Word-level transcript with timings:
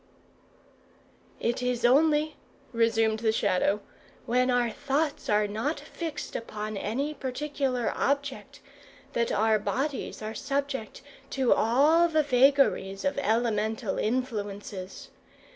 "It 1.39 1.61
is 1.61 1.85
only," 1.85 2.35
resumed 2.73 3.19
the 3.19 3.31
Shadow, 3.31 3.81
"when 4.25 4.49
our 4.49 4.71
thoughts 4.71 5.29
are 5.29 5.45
not 5.47 5.79
fixed 5.79 6.35
upon 6.35 6.75
any 6.75 7.13
particular 7.13 7.93
object, 7.95 8.61
that 9.13 9.31
our 9.31 9.59
bodies 9.59 10.23
are 10.23 10.33
subject 10.33 11.03
to 11.29 11.53
all 11.53 12.07
the 12.07 12.23
vagaries 12.23 13.05
of 13.05 13.19
elemental 13.19 13.99
influences. 13.99 15.09